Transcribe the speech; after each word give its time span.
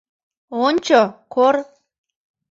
Ончо, 0.65 1.01
Кор... 1.33 1.55